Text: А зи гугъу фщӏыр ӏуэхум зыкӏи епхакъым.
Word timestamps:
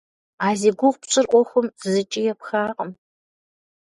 А 0.45 0.47
зи 0.59 0.69
гугъу 0.77 0.95
фщӏыр 0.99 1.25
ӏуэхум 1.31 1.67
зыкӏи 1.91 2.21
епхакъым. 2.31 2.91